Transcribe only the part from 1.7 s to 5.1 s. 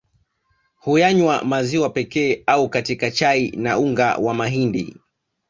pekee au katika chai na unga wa mahindi